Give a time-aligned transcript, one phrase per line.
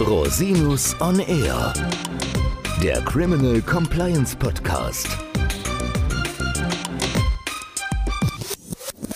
[0.00, 1.72] Rosinus on Air,
[2.82, 5.08] der Criminal Compliance Podcast.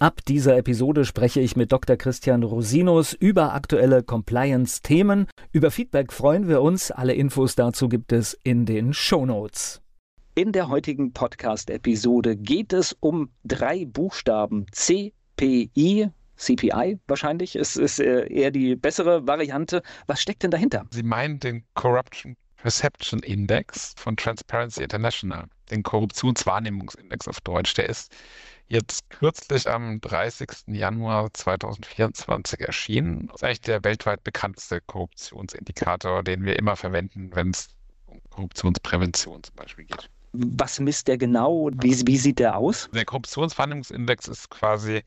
[0.00, 1.96] Ab dieser Episode spreche ich mit Dr.
[1.96, 5.26] Christian Rosinus über aktuelle Compliance-Themen.
[5.50, 6.90] Über Feedback freuen wir uns.
[6.90, 9.80] Alle Infos dazu gibt es in den Show Notes.
[10.34, 16.10] In der heutigen Podcast-Episode geht es um drei Buchstaben CPI.
[16.36, 19.82] CPI wahrscheinlich ist, ist äh, eher die bessere Variante.
[20.06, 20.86] Was steckt denn dahinter?
[20.90, 27.74] Sie meinen den Corruption Perception Index von Transparency International, den Korruptionswahrnehmungsindex auf Deutsch.
[27.74, 28.12] Der ist
[28.66, 30.48] jetzt kürzlich am 30.
[30.66, 33.28] Januar 2024 erschienen.
[33.28, 37.68] Das ist eigentlich der weltweit bekannteste Korruptionsindikator, den wir immer verwenden, wenn es
[38.06, 40.10] um Korruptionsprävention zum Beispiel geht.
[40.38, 41.70] Was misst der genau?
[41.80, 42.88] Wie, wie sieht der aus?
[42.92, 45.02] Der Korruptionswahrnehmungsindex ist quasi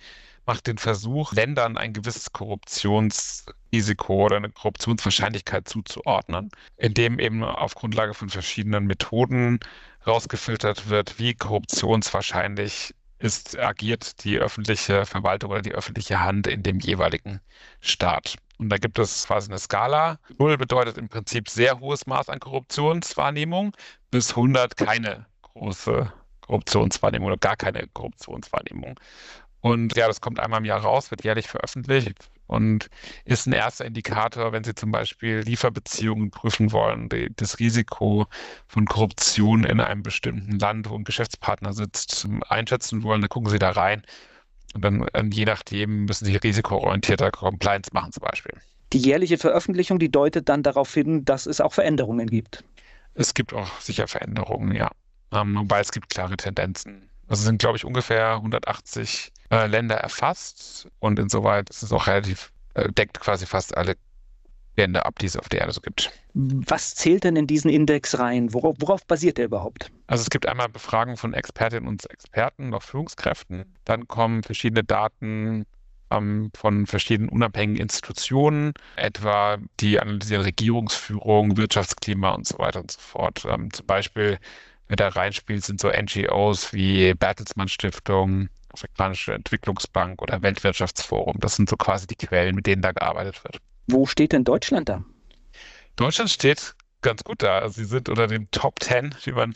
[0.49, 8.15] macht den Versuch, Ländern ein gewisses Korruptionsrisiko oder eine Korruptionswahrscheinlichkeit zuzuordnen, indem eben auf Grundlage
[8.15, 9.59] von verschiedenen Methoden
[10.07, 16.79] rausgefiltert wird, wie korruptionswahrscheinlich ist, agiert die öffentliche Verwaltung oder die öffentliche Hand in dem
[16.79, 17.41] jeweiligen
[17.79, 18.35] Staat.
[18.57, 20.17] Und da gibt es quasi eine Skala.
[20.39, 23.75] Null bedeutet im Prinzip sehr hohes Maß an Korruptionswahrnehmung,
[24.09, 25.28] bis 100 keine
[25.59, 28.99] große Korruptionswahrnehmung oder gar keine Korruptionswahrnehmung.
[29.61, 32.89] Und ja, das kommt einmal im Jahr raus, wird jährlich veröffentlicht und
[33.25, 38.25] ist ein erster Indikator, wenn Sie zum Beispiel Lieferbeziehungen prüfen wollen, die, das Risiko
[38.67, 43.59] von Korruption in einem bestimmten Land, wo ein Geschäftspartner sitzt, einschätzen wollen, dann gucken Sie
[43.59, 44.03] da rein.
[44.73, 48.53] Und dann, je nachdem, müssen Sie risikoorientierter Compliance machen zum Beispiel.
[48.93, 52.63] Die jährliche Veröffentlichung, die deutet dann darauf hin, dass es auch Veränderungen gibt.
[53.13, 54.89] Es gibt auch sicher Veränderungen, ja.
[55.31, 57.09] Ähm, wobei es gibt klare Tendenzen.
[57.27, 62.51] Also sind, glaube ich, ungefähr 180 äh, Länder erfasst und insoweit ist es auch relativ,
[62.73, 63.95] äh, deckt quasi fast alle
[64.77, 66.11] Länder ab, die es auf der Erde so gibt.
[66.33, 68.53] Was zählt denn in diesen Index rein?
[68.53, 69.91] Worauf, worauf basiert der überhaupt?
[70.07, 73.65] Also es gibt einmal Befragungen von Expertinnen und Experten, noch Führungskräften.
[73.83, 75.65] Dann kommen verschiedene Daten
[76.11, 82.99] ähm, von verschiedenen unabhängigen Institutionen, etwa die analysieren Regierungsführung, Wirtschaftsklima und so weiter und so
[82.99, 83.45] fort.
[83.49, 84.39] Ähm, zum Beispiel,
[84.89, 91.37] wer da reinspielt, sind so NGOs wie Bertelsmann Stiftung, Afrikanische Entwicklungsbank oder Weltwirtschaftsforum.
[91.39, 93.59] Das sind so quasi die Quellen, mit denen da gearbeitet wird.
[93.87, 95.03] Wo steht denn Deutschland da?
[95.95, 97.59] Deutschland steht ganz gut da.
[97.59, 99.53] Also sie sind unter den Top 10, wie man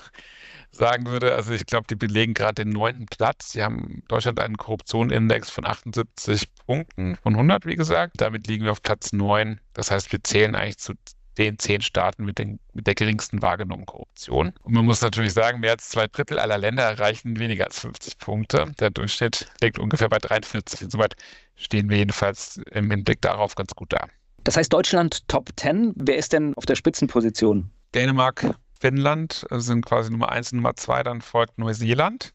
[0.72, 1.36] sagen würde.
[1.36, 3.52] Also ich glaube, die belegen gerade den neunten Platz.
[3.52, 8.14] Sie haben Deutschland einen Korruptionsindex von 78 Punkten von 100, wie gesagt.
[8.18, 9.60] Damit liegen wir auf Platz 9.
[9.74, 10.94] Das heißt, wir zählen eigentlich zu
[11.38, 14.54] den zehn Staaten mit, den, mit der geringsten wahrgenommenen Korruption.
[14.64, 18.18] Und man muss natürlich sagen, mehr als zwei Drittel aller Länder erreichen weniger als 50
[18.20, 18.72] Punkte.
[18.80, 20.82] Der Durchschnitt liegt ungefähr bei 43.
[20.82, 21.16] Insoweit
[21.56, 24.06] stehen wir jedenfalls im Hinblick darauf ganz gut da.
[24.44, 25.94] Das heißt Deutschland Top 10.
[25.96, 27.70] Wer ist denn auf der Spitzenposition?
[27.96, 32.34] Dänemark, Finnland sind quasi Nummer 1 und Nummer 2, dann folgt Neuseeland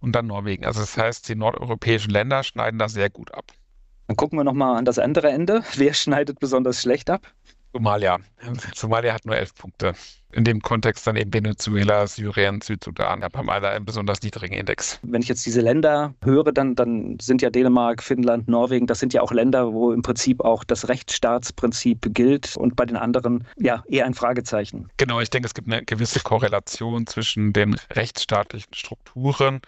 [0.00, 0.66] und dann Norwegen.
[0.66, 3.52] Also das heißt, die nordeuropäischen Länder schneiden da sehr gut ab.
[4.06, 5.62] Dann gucken wir nochmal an das andere Ende.
[5.74, 7.26] Wer schneidet besonders schlecht ab?
[7.76, 8.18] Somalia.
[8.74, 9.92] Somalia hat nur elf Punkte.
[10.32, 14.98] In dem Kontext dann eben Venezuela, Syrien, Südsudan haben alle einen besonders niedrigen Index.
[15.02, 19.12] Wenn ich jetzt diese Länder höre, dann, dann sind ja Dänemark, Finnland, Norwegen, das sind
[19.12, 23.82] ja auch Länder, wo im Prinzip auch das Rechtsstaatsprinzip gilt und bei den anderen ja
[23.88, 24.88] eher ein Fragezeichen.
[24.96, 29.60] Genau, ich denke, es gibt eine gewisse Korrelation zwischen den rechtsstaatlichen Strukturen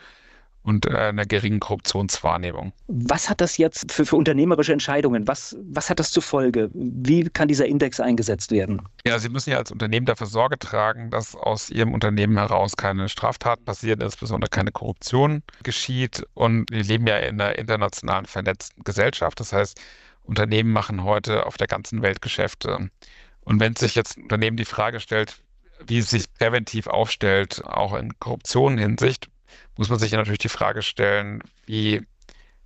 [0.68, 2.72] und äh, einer geringen Korruptionswahrnehmung.
[2.88, 5.26] Was hat das jetzt für, für unternehmerische Entscheidungen?
[5.26, 6.70] Was, was hat das zur Folge?
[6.74, 8.82] Wie kann dieser Index eingesetzt werden?
[9.06, 13.08] Ja, Sie müssen ja als Unternehmen dafür Sorge tragen, dass aus Ihrem Unternehmen heraus keine
[13.08, 16.24] Straftat passiert, insbesondere keine Korruption geschieht.
[16.34, 19.40] Und wir leben ja in einer internationalen vernetzten Gesellschaft.
[19.40, 19.80] Das heißt,
[20.24, 22.90] Unternehmen machen heute auf der ganzen Welt Geschäfte.
[23.44, 25.40] Und wenn sich jetzt ein Unternehmen die Frage stellt,
[25.86, 29.28] wie es sich präventiv aufstellt, auch in Korruption-Hinsicht,
[29.78, 32.02] muss man sich natürlich die Frage stellen, wie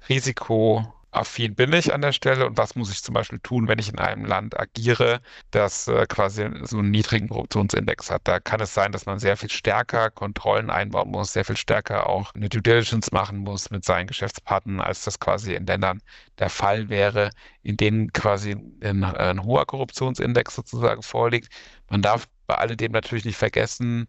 [0.08, 3.90] risikoaffin bin ich an der Stelle und was muss ich zum Beispiel tun, wenn ich
[3.90, 5.20] in einem Land agiere,
[5.50, 8.22] das äh, quasi so einen niedrigen Korruptionsindex hat.
[8.24, 12.09] Da kann es sein, dass man sehr viel stärker Kontrollen einbauen muss, sehr viel stärker
[12.09, 16.00] auch eine Due Diligence machen muss mit seinen Geschäftspartnern, als das quasi in Ländern
[16.38, 17.30] der Fall wäre,
[17.62, 21.48] in denen quasi ein, ein hoher Korruptionsindex sozusagen vorliegt.
[21.91, 24.07] Man darf bei alledem natürlich nicht vergessen,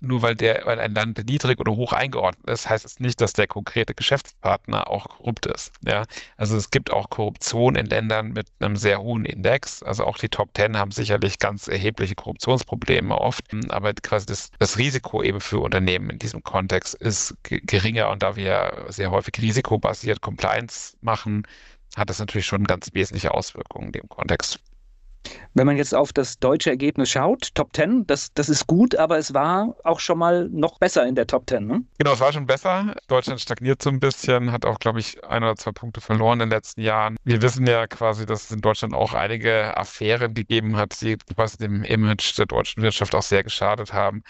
[0.00, 3.32] nur weil der, weil ein Land niedrig oder hoch eingeordnet ist, heißt es nicht, dass
[3.32, 5.72] der konkrete Geschäftspartner auch korrupt ist.
[5.82, 6.04] Ja,
[6.36, 9.82] also es gibt auch Korruption in Ländern mit einem sehr hohen Index.
[9.82, 14.76] Also auch die Top Ten haben sicherlich ganz erhebliche Korruptionsprobleme oft, aber quasi das, das
[14.76, 20.20] Risiko eben für Unternehmen in diesem Kontext ist geringer und da wir sehr häufig risikobasiert
[20.20, 21.46] Compliance machen,
[21.96, 24.60] hat das natürlich schon ganz wesentliche Auswirkungen in dem Kontext.
[25.54, 29.18] Wenn man jetzt auf das deutsche Ergebnis schaut, Top 10, das, das ist gut, aber
[29.18, 31.66] es war auch schon mal noch besser in der Top 10.
[31.66, 31.82] Ne?
[31.98, 32.94] Genau, es war schon besser.
[33.08, 36.50] Deutschland stagniert so ein bisschen, hat auch, glaube ich, ein oder zwei Punkte verloren in
[36.50, 37.16] den letzten Jahren.
[37.24, 41.56] Wir wissen ja quasi, dass es in Deutschland auch einige Affären gegeben hat, die quasi
[41.58, 44.22] dem Image der deutschen Wirtschaft auch sehr geschadet haben.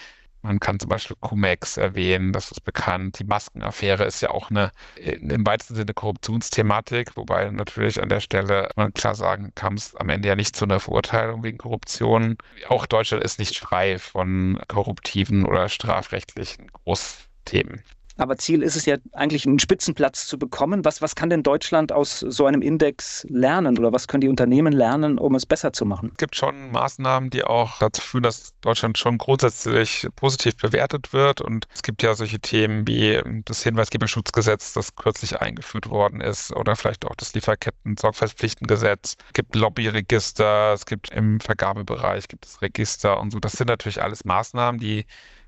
[0.46, 3.18] Man kann zum Beispiel Cum-Ex erwähnen, das ist bekannt.
[3.18, 8.70] Die Maskenaffäre ist ja auch eine im weitesten Sinne Korruptionsthematik, wobei natürlich an der Stelle
[8.76, 12.36] man klar sagen kam es am Ende ja nicht zu einer Verurteilung wegen Korruption.
[12.68, 17.82] Auch Deutschland ist nicht frei von korruptiven oder strafrechtlichen Großthemen.
[18.16, 20.84] Aber Ziel ist es ja eigentlich, einen Spitzenplatz zu bekommen.
[20.84, 24.72] Was, was kann denn Deutschland aus so einem Index lernen oder was können die Unternehmen
[24.72, 26.10] lernen, um es besser zu machen?
[26.12, 31.40] Es gibt schon Maßnahmen, die auch dazu führen, dass Deutschland schon grundsätzlich positiv bewertet wird.
[31.40, 36.76] Und es gibt ja solche Themen wie das Hinweisgeberschutzgesetz, das kürzlich eingeführt worden ist, oder
[36.76, 39.16] vielleicht auch das Lieferketten-Sorgfaltspflichtengesetz.
[39.26, 43.38] Es gibt Lobbyregister, es gibt im Vergabebereich gibt es Register und so.
[43.40, 45.04] Das sind natürlich alles Maßnahmen, die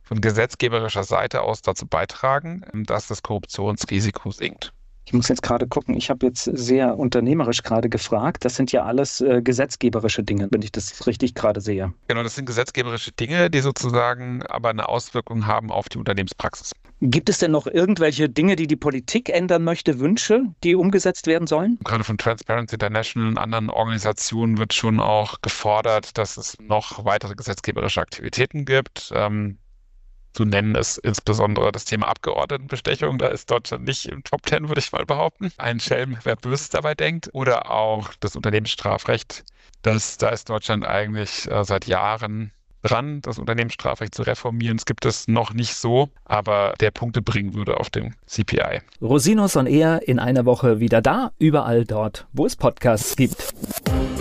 [0.08, 4.72] von gesetzgeberischer Seite aus dazu beitragen, dass das Korruptionsrisiko sinkt.
[5.04, 8.44] Ich muss jetzt gerade gucken, ich habe jetzt sehr unternehmerisch gerade gefragt.
[8.44, 11.94] Das sind ja alles äh, gesetzgeberische Dinge, wenn ich das richtig gerade sehe.
[12.08, 16.72] Genau, das sind gesetzgeberische Dinge, die sozusagen aber eine Auswirkung haben auf die Unternehmenspraxis.
[17.00, 21.46] Gibt es denn noch irgendwelche Dinge, die die Politik ändern möchte, Wünsche, die umgesetzt werden
[21.46, 21.78] sollen?
[21.84, 27.34] Gerade von Transparency International und anderen Organisationen wird schon auch gefordert, dass es noch weitere
[27.34, 29.10] gesetzgeberische Aktivitäten gibt.
[29.14, 29.56] Ähm,
[30.38, 33.18] zu nennen ist insbesondere das Thema Abgeordnetenbestechung.
[33.18, 35.50] Da ist Deutschland nicht im Top Ten, würde ich mal behaupten.
[35.58, 37.28] Ein Schelm, wer böse dabei denkt.
[37.32, 39.42] Oder auch das Unternehmensstrafrecht.
[39.82, 42.52] Das, da ist Deutschland eigentlich äh, seit Jahren
[42.84, 44.76] dran, das Unternehmensstrafrecht zu reformieren.
[44.76, 48.82] Es gibt es noch nicht so, aber der Punkte bringen würde auf dem CPI.
[49.02, 53.54] Rosinos on Air in einer Woche wieder da, überall dort, wo es Podcasts gibt.